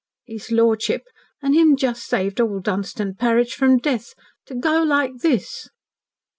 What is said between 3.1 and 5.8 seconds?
parish from death to go like this!"